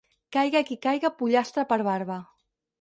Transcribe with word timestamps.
Caiga 0.37 0.61
qui 0.69 0.77
caiga, 0.87 1.13
pollastre 1.21 1.69
per 1.75 1.81
barba. 1.93 2.21